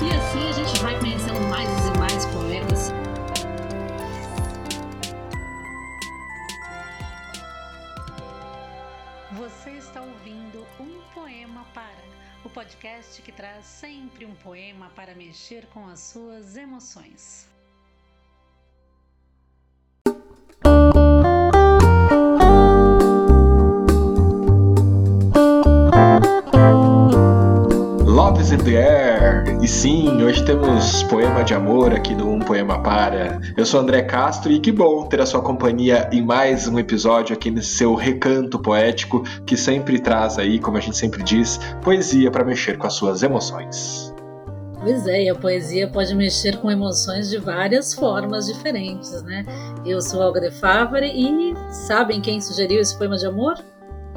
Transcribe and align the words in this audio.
E 0.00 0.10
assim 0.14 0.48
a 0.48 0.52
gente 0.52 0.80
vai 0.80 0.96
conhecendo 1.00 1.40
mais 1.48 1.68
e 1.68 1.98
mais 1.98 2.24
poetas. 2.26 2.92
Você 9.32 9.70
está 9.70 10.02
ouvindo 10.02 10.64
Um 10.78 11.00
Poema 11.12 11.64
Para, 11.74 12.04
o 12.44 12.48
podcast 12.50 13.20
que 13.22 13.32
traz 13.32 13.64
sempre 13.64 14.24
um 14.24 14.34
poema 14.36 14.88
para 14.94 15.16
mexer 15.16 15.66
com 15.66 15.88
as 15.88 15.98
suas 15.98 16.56
emoções. 16.56 17.47
Air. 28.50 29.62
E 29.62 29.68
sim, 29.68 30.22
hoje 30.22 30.42
temos 30.42 31.02
poema 31.02 31.44
de 31.44 31.52
amor 31.52 31.92
aqui 31.92 32.14
no 32.14 32.32
Um 32.32 32.38
Poema 32.38 32.82
Para. 32.82 33.38
Eu 33.54 33.66
sou 33.66 33.78
André 33.78 34.00
Castro 34.00 34.50
e 34.50 34.58
que 34.58 34.72
bom 34.72 35.06
ter 35.06 35.20
a 35.20 35.26
sua 35.26 35.42
companhia 35.42 36.08
em 36.10 36.22
mais 36.22 36.66
um 36.66 36.78
episódio 36.78 37.36
aqui 37.36 37.50
nesse 37.50 37.76
seu 37.76 37.94
recanto 37.94 38.58
poético 38.58 39.22
que 39.44 39.54
sempre 39.54 39.98
traz 39.98 40.38
aí, 40.38 40.58
como 40.58 40.78
a 40.78 40.80
gente 40.80 40.96
sempre 40.96 41.22
diz, 41.22 41.60
poesia 41.82 42.30
para 42.30 42.42
mexer 42.42 42.78
com 42.78 42.86
as 42.86 42.94
suas 42.94 43.22
emoções. 43.22 44.14
Pois 44.80 45.06
é, 45.06 45.24
e 45.24 45.28
a 45.28 45.34
poesia 45.34 45.86
pode 45.86 46.14
mexer 46.14 46.56
com 46.56 46.70
emoções 46.70 47.28
de 47.28 47.36
várias 47.36 47.92
formas 47.92 48.46
diferentes, 48.46 49.22
né? 49.24 49.44
Eu 49.84 50.00
sou 50.00 50.20
Olga 50.20 50.40
de 50.40 50.52
Favre 50.52 51.06
e 51.06 51.54
sabem 51.70 52.22
quem 52.22 52.40
sugeriu 52.40 52.80
esse 52.80 52.96
poema 52.96 53.18
de 53.18 53.26
amor? 53.26 53.58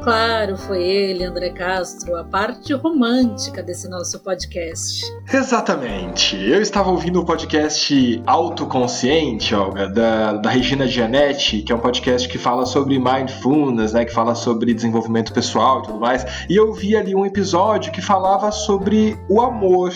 Claro, 0.04 0.58
foi 0.58 0.82
ele, 0.82 1.24
André 1.24 1.52
Castro, 1.52 2.16
a 2.16 2.24
parte 2.24 2.74
romântica 2.74 3.62
desse 3.62 3.88
nosso 3.88 4.20
podcast. 4.20 5.06
Exatamente. 5.32 6.36
Eu 6.36 6.60
estava 6.60 6.90
ouvindo 6.90 7.20
o 7.20 7.26
podcast 7.26 8.20
Autoconsciente, 8.26 9.54
Olga, 9.54 9.88
da, 9.88 10.34
da 10.34 10.50
Regina 10.50 10.88
Gianetti, 10.88 11.62
que 11.62 11.72
é 11.72 11.76
um 11.76 11.80
podcast 11.80 12.28
que 12.28 12.40
fala 12.40 12.66
sobre 12.66 12.98
mindfulness, 12.98 13.94
né, 13.94 14.04
que 14.04 14.12
fala 14.12 14.34
sobre 14.34 14.74
desenvolvimento 14.74 15.32
pessoal 15.32 15.82
e 15.82 15.84
tudo 15.84 16.00
mais. 16.00 16.26
E 16.50 16.56
eu 16.56 16.74
vi 16.74 16.96
ali 16.96 17.14
um 17.14 17.24
episódio 17.24 17.92
que 17.92 18.02
falava 18.02 18.52
sobre 18.52 19.16
o 19.30 19.40
amor, 19.40 19.92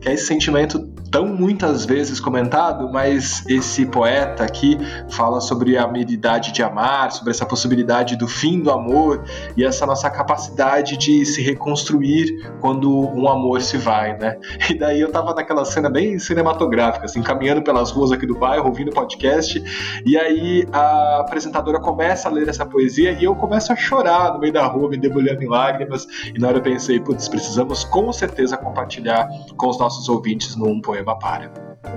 que 0.00 0.08
é 0.08 0.14
esse 0.14 0.26
sentimento 0.26 0.78
tão 1.10 1.26
muitas 1.26 1.84
vezes 1.84 2.20
comentado, 2.20 2.88
mas 2.92 3.44
esse 3.48 3.84
poeta 3.86 4.44
aqui 4.44 4.78
fala 5.10 5.40
sobre 5.40 5.76
a 5.76 5.82
habilidade 5.82 6.52
de 6.52 6.62
amar, 6.62 7.10
sobre 7.10 7.32
essa 7.32 7.44
possibilidade 7.44 8.16
do 8.16 8.28
fim 8.28 8.60
do 8.60 8.70
amor 8.70 9.24
e 9.56 9.64
essa 9.64 9.84
nossa 9.84 10.08
capacidade 10.08 10.96
de 10.96 11.24
se 11.26 11.42
reconstruir 11.42 12.50
quando 12.60 12.90
um 12.90 13.28
amor 13.28 13.60
se 13.60 13.76
vai, 13.76 14.16
né? 14.16 14.38
E 14.70 14.78
daí 14.78 15.00
eu 15.00 15.10
tava 15.10 15.34
naquela 15.34 15.64
cena 15.64 15.90
bem 15.90 16.18
cinematográfica, 16.18 17.06
assim, 17.06 17.22
caminhando 17.22 17.62
pelas 17.62 17.90
ruas 17.90 18.12
aqui 18.12 18.26
do 18.26 18.38
bairro, 18.38 18.68
ouvindo 18.68 18.92
podcast, 18.92 19.62
e 20.06 20.16
aí 20.16 20.66
a 20.72 21.20
apresentadora 21.20 21.80
começa 21.80 22.28
a 22.28 22.32
ler 22.32 22.48
essa 22.48 22.64
poesia 22.64 23.12
e 23.12 23.24
eu 23.24 23.34
começo 23.34 23.72
a 23.72 23.76
chorar 23.76 24.32
no 24.32 24.38
meio 24.38 24.52
da 24.52 24.66
rua, 24.66 24.88
me 24.88 24.96
debulhando 24.96 25.42
em 25.42 25.48
lágrimas, 25.48 26.06
e 26.32 26.38
na 26.38 26.48
hora 26.48 26.58
eu 26.58 26.62
pensei, 26.62 27.00
putz, 27.00 27.28
precisamos 27.28 27.82
com 27.84 28.12
certeza 28.12 28.56
compartilhar 28.56 29.28
com 29.56 29.68
os 29.68 29.78
nossos 29.78 30.08
ouvintes 30.08 30.54
no 30.54 30.68
Um 30.68 30.80
Poema 30.80 30.99
Para. 31.04 31.52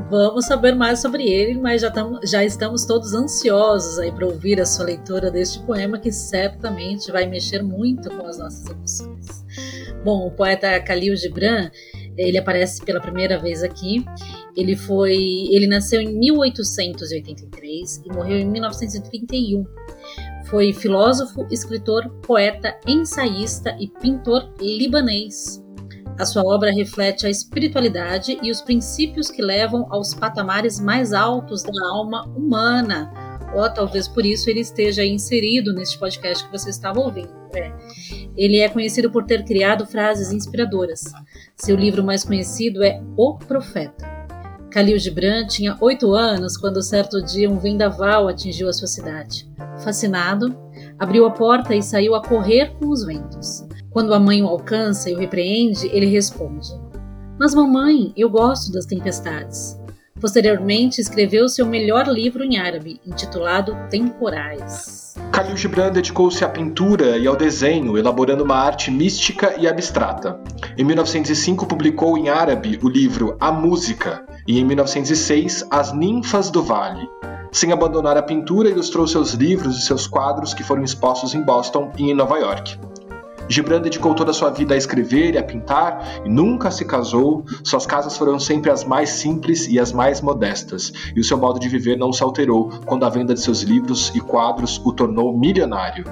Vamos 0.10 0.46
saber 0.46 0.76
mais 0.76 1.00
sobre 1.00 1.24
ele, 1.24 1.60
mas 1.60 1.82
já, 1.82 1.92
tamo, 1.92 2.20
já 2.26 2.44
estamos 2.44 2.86
todos 2.86 3.14
ansiosos 3.14 4.00
aí 4.00 4.12
para 4.12 4.26
ouvir 4.26 4.60
a 4.62 4.66
sua 4.66 4.86
leitura 4.86 5.30
deste 5.30 5.60
poema 5.60 6.00
que 6.00 6.12
certamente 6.12 7.12
vai 7.12 7.26
mexer 7.26 7.62
muito 7.62 8.10
com 8.10 8.26
as 8.26 8.38
nossas 8.38 8.66
emoções. 8.70 9.44
Bom, 10.04 10.28
o 10.28 10.32
poeta 10.32 10.78
Khalil 10.78 11.16
Gibran, 11.16 11.70
ele 12.18 12.38
aparece 12.38 12.84
pela 12.84 13.00
primeira 13.00 13.40
vez 13.40 13.64
aqui. 13.64 14.06
Ele 14.56 14.76
foi, 14.76 15.16
ele 15.52 15.68
nasceu 15.68 16.02
em 16.02 16.18
1883 16.18 18.04
e 18.06 18.14
morreu 18.14 18.40
em 18.40 18.46
1931. 18.46 19.66
Foi 20.46 20.72
filósofo, 20.74 21.48
escritor, 21.50 22.10
poeta, 22.22 22.78
ensaísta 22.88 23.76
e 23.80 23.88
pintor 23.88 24.54
libanês. 24.60 25.64
A 26.20 26.26
sua 26.26 26.44
obra 26.44 26.72
reflete 26.72 27.26
a 27.26 27.30
espiritualidade 27.30 28.38
e 28.42 28.52
os 28.52 28.62
princípios 28.62 29.32
que 29.32 29.42
levam 29.42 29.88
aos 29.90 30.14
patamares 30.14 30.80
mais 30.80 31.12
altos 31.12 31.64
da 31.64 31.88
alma 31.90 32.26
humana. 32.36 33.12
Ou 33.56 33.70
talvez 33.72 34.08
por 34.08 34.26
isso 34.26 34.50
ele 34.50 34.60
esteja 34.60 35.04
inserido 35.04 35.74
neste 35.74 35.98
podcast 35.98 36.44
que 36.44 36.52
você 36.52 36.70
estava 36.70 37.00
ouvindo. 37.00 37.34
É. 37.54 37.72
Ele 38.36 38.58
é 38.60 38.70
conhecido 38.70 39.12
por 39.12 39.26
ter 39.26 39.44
criado 39.44 39.86
frases 39.86 40.32
inspiradoras. 40.32 41.04
Seu 41.56 41.76
livro 41.76 42.04
mais 42.04 42.24
conhecido 42.24 42.84
é 42.84 43.02
O 43.18 43.38
Profeta. 43.38 44.12
Khalil 44.72 44.98
Gibran 44.98 45.46
tinha 45.46 45.78
oito 45.82 46.14
anos 46.14 46.58
quando 46.58 46.82
certo 46.82 47.22
dia 47.22 47.48
um 47.48 47.60
vendaval 47.60 48.28
atingiu 48.28 48.68
a 48.68 48.74
sua 48.74 48.88
cidade. 48.88 49.48
Fascinado, 49.84 50.58
abriu 50.98 51.26
a 51.26 51.32
porta 51.32 51.76
e 51.76 51.84
saiu 51.84 52.16
a 52.16 52.24
correr 52.24 52.74
com 52.80 52.90
os 52.90 53.06
ventos. 53.06 53.68
Quando 53.94 54.12
a 54.12 54.20
mãe 54.20 54.42
o 54.42 54.48
alcança 54.48 55.08
e 55.08 55.14
o 55.14 55.20
repreende, 55.20 55.88
ele 55.94 56.08
responde: 56.08 56.70
Mas 57.40 57.54
mamãe, 57.54 58.12
eu 58.18 58.28
gosto 58.28 58.72
das 58.72 58.88
tempestades. 58.88 59.80
Posteriormente, 60.20 61.00
escreveu 61.00 61.48
seu 61.48 61.64
melhor 61.64 62.08
livro 62.08 62.44
em 62.44 62.58
árabe, 62.58 63.00
intitulado 63.06 63.78
Temporais. 63.92 65.14
Khalil 65.32 65.56
Gibran 65.56 65.92
dedicou-se 65.92 66.44
à 66.44 66.50
pintura 66.50 67.20
e 67.20 67.28
ao 67.28 67.36
desenho, 67.36 67.96
elaborando 67.96 68.44
uma 68.44 68.56
arte 68.56 68.90
mística 68.90 69.56
e 69.60 69.68
abstrata. 69.68 70.40
Em 70.76 70.84
1905, 70.84 71.68
publicou 71.68 72.18
em 72.18 72.30
árabe 72.30 72.80
o 72.82 72.90
livro 72.90 73.38
A 73.40 73.52
Música 73.52 74.26
e, 74.48 74.60
em 74.60 74.66
1906, 74.66 75.68
As 75.70 75.94
Ninfas 75.94 76.50
do 76.50 76.64
Vale. 76.64 77.08
Sem 77.52 77.72
abandonar 77.72 78.18
a 78.18 78.24
pintura, 78.24 78.70
ilustrou 78.70 79.06
seus 79.06 79.34
livros 79.34 79.78
e 79.78 79.82
seus 79.82 80.08
quadros 80.08 80.56
que 80.56 80.64
foram 80.64 80.84
expostos 80.84 81.36
em 81.36 81.44
Boston 81.44 81.92
e 81.98 82.10
em 82.10 82.16
Nova 82.16 82.40
York. 82.40 82.80
Gibran 83.48 83.82
dedicou 83.82 84.14
toda 84.14 84.32
a 84.32 84.34
sua 84.34 84.50
vida 84.50 84.74
a 84.74 84.78
escrever 84.78 85.36
e 85.36 85.38
a 85.38 85.44
pintar 85.44 86.22
e 86.26 86.30
nunca 86.30 86.72
se 86.72 86.86
casou. 86.86 87.46
Suas 87.64 87.86
casas 87.86 88.18
foram 88.18 88.40
sempre 88.40 88.72
as 88.72 88.84
mais 88.84 89.10
simples 89.10 89.68
e 89.68 89.80
as 89.80 89.92
mais 89.92 90.22
modestas, 90.22 90.92
e 91.16 91.20
o 91.20 91.24
seu 91.24 91.38
modo 91.38 91.60
de 91.60 91.70
viver 91.70 91.98
não 91.98 92.12
se 92.14 92.24
alterou 92.24 92.70
quando 92.86 93.06
a 93.06 93.10
venda 93.10 93.34
de 93.34 93.42
seus 93.42 93.62
livros 93.62 94.12
e 94.16 94.20
quadros 94.20 94.82
o 94.84 94.92
tornou 94.92 95.38
milionário. 95.38 96.06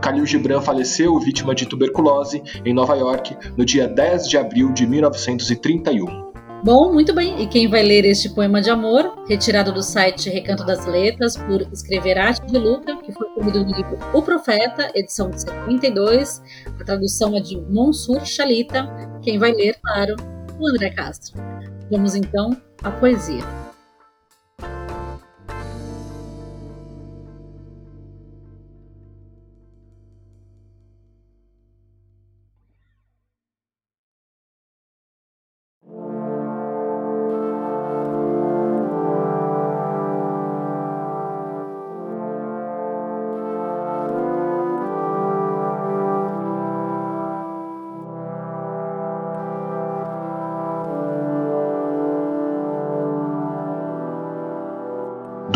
Khalil 0.00 0.26
Gibran 0.26 0.60
faleceu 0.60 1.18
vítima 1.18 1.54
de 1.54 1.66
tuberculose 1.66 2.42
em 2.64 2.72
Nova 2.72 2.94
York 2.94 3.36
no 3.56 3.64
dia 3.64 3.88
10 3.88 4.28
de 4.28 4.36
abril 4.36 4.72
de 4.72 4.86
1931. 4.86 6.27
Bom, 6.64 6.92
muito 6.92 7.14
bem. 7.14 7.40
E 7.40 7.46
quem 7.46 7.68
vai 7.68 7.82
ler 7.82 8.04
este 8.04 8.28
poema 8.30 8.60
de 8.60 8.68
amor, 8.68 9.24
retirado 9.28 9.72
do 9.72 9.82
site 9.82 10.28
Recanto 10.28 10.64
das 10.64 10.84
Letras, 10.86 11.36
por 11.36 11.62
Escrever 11.72 12.18
Arte 12.18 12.46
de 12.46 12.58
Luta, 12.58 12.96
que 12.96 13.12
foi 13.12 13.28
publicado 13.28 13.64
no 13.64 13.76
livro 13.76 13.98
O 14.12 14.22
Profeta, 14.22 14.90
edição 14.94 15.30
de 15.30 15.40
72. 15.40 16.42
A 16.80 16.84
tradução 16.84 17.36
é 17.36 17.40
de 17.40 17.56
Monsur 17.56 18.26
Chalita. 18.26 18.88
Quem 19.22 19.38
vai 19.38 19.52
ler, 19.52 19.78
claro, 19.80 20.16
o 20.58 20.68
André 20.68 20.90
Castro. 20.90 21.40
Vamos 21.90 22.16
então 22.16 22.50
à 22.82 22.90
poesia. 22.90 23.57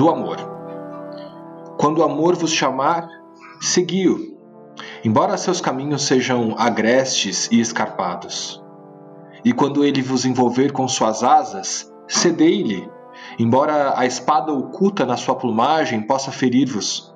Do 0.03 0.11
amor. 0.11 0.37
Quando 1.79 1.99
o 1.99 2.03
amor 2.03 2.35
vos 2.35 2.53
chamar, 2.53 3.09
segui-o, 3.61 4.37
embora 5.05 5.39
seus 5.39 5.61
caminhos 5.61 6.03
sejam 6.03 6.57
agrestes 6.59 7.49
e 7.53 7.61
escarpados. 7.61 8.61
E 9.45 9.53
quando 9.53 9.85
ele 9.85 10.03
vos 10.03 10.25
envolver 10.25 10.73
com 10.73 10.89
suas 10.89 11.23
asas, 11.23 11.89
cedei-lhe, 12.09 12.91
embora 13.39 13.97
a 13.97 14.05
espada 14.05 14.53
oculta 14.53 15.07
na 15.07 15.17
sua 15.17 15.37
plumagem 15.37 16.03
possa 16.03 16.33
ferir-vos. 16.33 17.15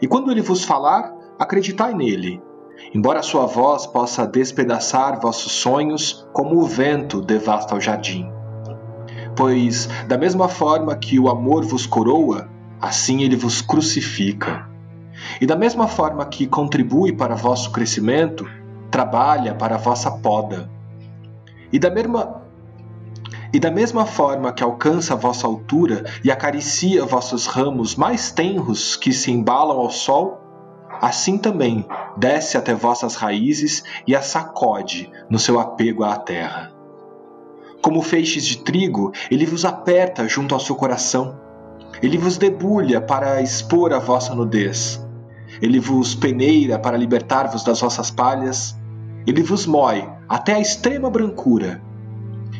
E 0.00 0.06
quando 0.06 0.30
ele 0.30 0.40
vos 0.40 0.62
falar, 0.62 1.12
acreditai 1.36 1.94
nele, 1.94 2.40
embora 2.94 3.24
sua 3.24 3.44
voz 3.44 3.88
possa 3.88 4.24
despedaçar 4.24 5.20
vossos 5.20 5.50
sonhos 5.50 6.28
como 6.32 6.60
o 6.60 6.64
vento 6.64 7.20
devasta 7.20 7.74
o 7.74 7.80
jardim 7.80 8.37
pois, 9.38 9.88
da 10.08 10.18
mesma 10.18 10.48
forma 10.48 10.96
que 10.96 11.16
o 11.16 11.28
amor 11.28 11.64
vos 11.64 11.86
coroa, 11.86 12.48
assim 12.80 13.22
ele 13.22 13.36
vos 13.36 13.62
crucifica. 13.62 14.68
E 15.40 15.46
da 15.46 15.54
mesma 15.54 15.86
forma 15.86 16.26
que 16.26 16.44
contribui 16.44 17.12
para 17.12 17.36
vosso 17.36 17.70
crescimento, 17.70 18.50
trabalha 18.90 19.54
para 19.54 19.76
vossa 19.76 20.10
poda. 20.10 20.68
E 21.72 21.78
da 21.78 21.88
mesma 21.88 22.42
E 23.52 23.60
da 23.60 23.70
mesma 23.70 24.04
forma 24.04 24.52
que 24.52 24.64
alcança 24.64 25.14
a 25.14 25.16
vossa 25.16 25.46
altura 25.46 26.04
e 26.24 26.32
acaricia 26.32 27.06
vossos 27.06 27.46
ramos 27.46 27.94
mais 27.94 28.32
tenros 28.32 28.96
que 28.96 29.12
se 29.12 29.30
embalam 29.30 29.78
ao 29.78 29.88
sol, 29.88 30.36
assim 31.00 31.38
também 31.38 31.86
desce 32.16 32.58
até 32.58 32.74
vossas 32.74 33.14
raízes 33.14 33.84
e 34.04 34.16
as 34.16 34.26
sacode 34.26 35.08
no 35.30 35.38
seu 35.38 35.60
apego 35.60 36.02
à 36.02 36.16
terra. 36.16 36.77
Como 37.80 38.02
feixes 38.02 38.44
de 38.44 38.58
trigo, 38.58 39.12
ele 39.30 39.46
vos 39.46 39.64
aperta 39.64 40.28
junto 40.28 40.54
ao 40.54 40.60
seu 40.60 40.74
coração. 40.74 41.38
Ele 42.02 42.18
vos 42.18 42.36
debulha 42.36 43.00
para 43.00 43.40
expor 43.42 43.92
a 43.92 43.98
vossa 43.98 44.34
nudez. 44.34 45.04
Ele 45.62 45.80
vos 45.80 46.14
peneira 46.14 46.78
para 46.78 46.96
libertar-vos 46.96 47.64
das 47.64 47.80
vossas 47.80 48.10
palhas. 48.10 48.76
Ele 49.26 49.42
vos 49.42 49.66
mói 49.66 50.08
até 50.28 50.54
a 50.54 50.60
extrema 50.60 51.08
brancura. 51.08 51.80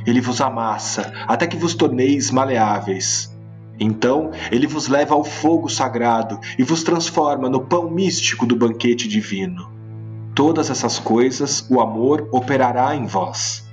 Ele 0.07 0.21
vos 0.21 0.41
amassa 0.41 1.13
até 1.27 1.47
que 1.47 1.57
vos 1.57 1.75
torneis 1.75 2.31
maleáveis. 2.31 3.37
Então 3.79 4.31
ele 4.51 4.67
vos 4.67 4.89
leva 4.89 5.15
ao 5.15 5.23
fogo 5.23 5.69
sagrado 5.69 6.41
e 6.59 6.63
vos 6.63 6.83
transforma 6.83 7.49
no 7.49 7.61
pão 7.61 7.91
místico 7.91 8.47
do 8.47 8.57
banquete 8.57 9.07
divino. 9.07 9.71
Todas 10.35 10.71
essas 10.71 10.99
coisas 10.99 11.67
o 11.71 11.81
amor 11.81 12.29
operará 12.33 12.95
em 12.95 13.07
vós, 13.07 13.68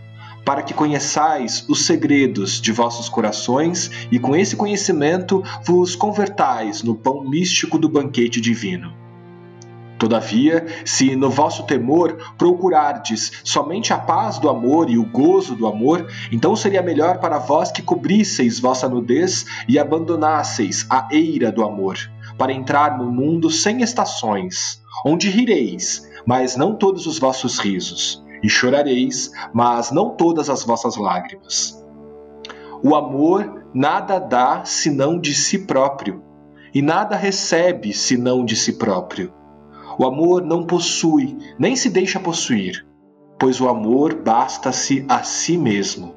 para 0.46 0.62
que 0.62 0.74
conheçais 0.74 1.66
os 1.68 1.86
segredos 1.86 2.62
de 2.62 2.72
vossos 2.72 3.10
corações 3.10 3.90
e 4.12 4.20
com 4.20 4.36
esse 4.36 4.56
conhecimento 4.56 5.44
vos 5.64 5.96
convertais 5.96 6.84
no 6.84 6.94
pão 6.94 7.28
místico 7.28 7.80
do 7.80 7.90
banquete 7.90 8.40
divino. 8.40 8.94
Todavia, 9.98 10.66
se 10.84 11.16
no 11.16 11.30
vosso 11.30 11.64
temor 11.64 12.18
procurardes 12.38 13.32
somente 13.44 13.94
a 13.94 13.98
paz 13.98 14.38
do 14.38 14.50
amor 14.50 14.90
e 14.90 14.98
o 14.98 15.06
gozo 15.06 15.56
do 15.56 15.66
amor, 15.66 16.06
então 16.32 16.56
seria 16.56 16.82
melhor 16.82 17.20
para 17.20 17.40
vós 17.40 17.72
que 17.72 17.82
cobrisseis 17.82 18.60
vossa 18.60 18.90
nudez 18.90 19.46
e 19.68 19.80
abandonasseis 19.80 20.86
a 20.90 21.08
eira 21.12 21.50
do 21.52 21.64
amor, 21.64 21.98
para 22.38 22.52
entrar 22.52 22.98
no 22.98 23.10
mundo 23.10 23.50
sem 23.50 23.82
estações, 23.82 24.82
onde 25.06 25.30
rireis, 25.30 26.10
mas 26.26 26.58
não 26.58 26.76
todos 26.76 27.08
os 27.08 27.18
vossos 27.18 27.58
risos, 27.58 28.25
e 28.46 28.50
chorareis, 28.50 29.32
mas 29.52 29.90
não 29.92 30.12
todas 30.12 30.52
as 30.52 30.64
vossas 30.64 30.96
lágrimas. 30.96 31.84
O 32.84 32.94
amor 32.94 33.66
nada 33.74 34.20
dá 34.20 34.64
senão 34.64 35.20
de 35.20 35.34
si 35.34 35.66
próprio, 35.66 36.22
e 36.72 36.80
nada 36.80 37.16
recebe 37.16 37.92
senão 37.92 38.46
de 38.46 38.56
si 38.56 38.74
próprio. 38.74 39.34
O 39.98 40.06
amor 40.06 40.44
não 40.44 40.64
possui, 40.64 41.36
nem 41.58 41.76
se 41.76 41.90
deixa 41.90 42.20
possuir, 42.20 42.86
pois 43.40 43.60
o 43.60 43.68
amor 43.68 44.14
basta-se 44.14 45.04
a 45.10 45.24
si 45.24 45.58
mesmo. 45.58 46.14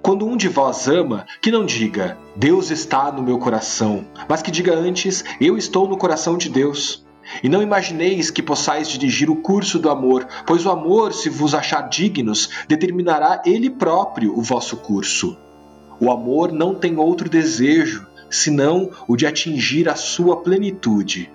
Quando 0.00 0.26
um 0.26 0.36
de 0.36 0.48
vós 0.48 0.88
ama, 0.88 1.26
que 1.42 1.50
não 1.50 1.66
diga, 1.66 2.16
Deus 2.36 2.70
está 2.70 3.12
no 3.12 3.22
meu 3.22 3.38
coração, 3.38 4.06
mas 4.26 4.40
que 4.40 4.50
diga 4.50 4.74
antes, 4.74 5.24
eu 5.40 5.58
estou 5.58 5.86
no 5.86 5.98
coração 5.98 6.38
de 6.38 6.48
Deus. 6.48 7.04
E 7.42 7.48
não 7.48 7.62
imagineis 7.62 8.30
que 8.30 8.42
possais 8.42 8.88
dirigir 8.88 9.30
o 9.30 9.36
curso 9.36 9.78
do 9.78 9.90
amor, 9.90 10.26
pois 10.46 10.64
o 10.66 10.70
amor, 10.70 11.12
se 11.12 11.28
vos 11.28 11.54
achar 11.54 11.88
dignos, 11.88 12.50
determinará 12.68 13.42
ele 13.44 13.70
próprio 13.70 14.36
o 14.36 14.42
vosso 14.42 14.76
curso. 14.78 15.36
O 16.00 16.10
amor 16.10 16.52
não 16.52 16.74
tem 16.74 16.96
outro 16.98 17.28
desejo, 17.28 18.06
senão 18.30 18.90
o 19.06 19.16
de 19.16 19.26
atingir 19.26 19.88
a 19.88 19.94
sua 19.94 20.42
plenitude. 20.42 21.30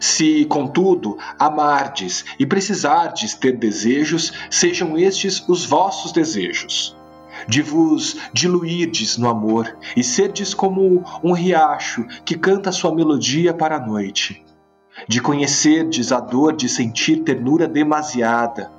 Se, 0.00 0.44
contudo, 0.44 1.18
amardes 1.38 2.24
e 2.38 2.46
precisardes 2.46 3.34
ter 3.34 3.56
desejos, 3.56 4.32
sejam 4.50 4.96
estes 4.96 5.42
os 5.48 5.64
vossos 5.64 6.12
desejos. 6.12 6.96
De 7.48 7.62
vos 7.62 8.16
diluirdes 8.32 9.16
no 9.16 9.28
amor 9.28 9.76
e 9.96 10.02
serdes 10.02 10.54
como 10.54 11.04
um 11.22 11.32
riacho 11.32 12.04
que 12.24 12.36
canta 12.36 12.72
sua 12.72 12.94
melodia 12.94 13.54
para 13.54 13.76
a 13.76 13.86
noite. 13.86 14.44
De 15.06 15.20
conhecerdes 15.20 16.10
a 16.10 16.20
dor 16.20 16.56
de 16.56 16.68
sentir 16.68 17.22
ternura 17.22 17.68
demasiada, 17.68 18.72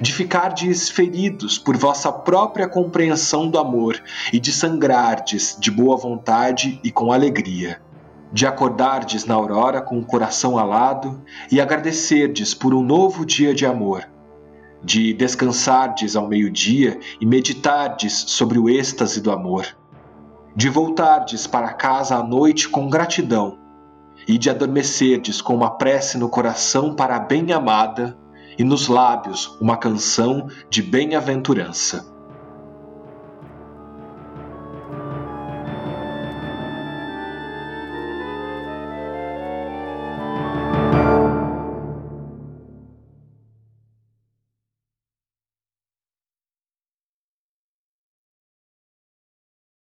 de 0.00 0.12
ficardes 0.12 0.88
feridos 0.88 1.58
por 1.58 1.76
vossa 1.76 2.12
própria 2.12 2.68
compreensão 2.68 3.48
do 3.48 3.58
amor 3.58 4.00
e 4.32 4.38
de 4.38 4.52
sangrardes 4.52 5.56
de 5.58 5.70
boa 5.70 5.96
vontade 5.96 6.80
e 6.84 6.90
com 6.90 7.12
alegria 7.12 7.80
de 8.32 8.46
acordardes 8.46 9.26
na 9.26 9.34
aurora 9.34 9.82
com 9.82 9.98
o 9.98 10.04
coração 10.04 10.56
alado 10.58 11.20
e 11.50 11.60
agradecerdes 11.60 12.54
por 12.54 12.72
um 12.72 12.82
novo 12.82 13.26
dia 13.26 13.54
de 13.54 13.66
amor, 13.66 14.08
de 14.82 15.12
descansardes 15.12 16.16
ao 16.16 16.26
meio-dia 16.26 16.98
e 17.20 17.26
meditardes 17.26 18.24
sobre 18.28 18.58
o 18.58 18.70
êxtase 18.70 19.20
do 19.20 19.30
amor, 19.30 19.66
de 20.56 20.68
voltardes 20.70 21.46
para 21.46 21.74
casa 21.74 22.16
à 22.16 22.22
noite 22.22 22.68
com 22.68 22.88
gratidão 22.88 23.58
e 24.26 24.38
de 24.38 24.50
adormecerdes 24.50 25.40
com 25.40 25.54
uma 25.54 25.70
prece 25.70 26.18
no 26.18 26.28
coração 26.28 26.94
para 26.94 27.16
a 27.16 27.20
bem-amada 27.20 28.16
e 28.58 28.64
nos 28.64 28.88
lábios 28.88 29.56
uma 29.60 29.76
canção 29.76 30.48
de 30.68 30.82
bem-aventurança. 30.82 32.11